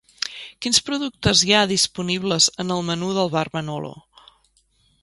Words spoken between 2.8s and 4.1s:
menú del bar Manolo?